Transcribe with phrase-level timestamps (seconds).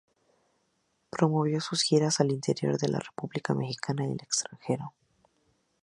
[1.11, 4.93] Promovió sus giras al interior de la república mexicana y el extranjero.